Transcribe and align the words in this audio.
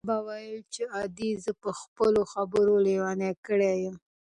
اغا 0.03 0.07
به 0.09 0.15
ویل 0.27 0.59
چې 0.73 0.83
ادې 1.01 1.29
زه 1.43 1.51
په 1.61 1.69
خپلو 1.81 2.21
خبرو 2.31 2.75
لېونۍ 2.85 3.31
کړې 3.45 3.71
یم. 3.83 3.95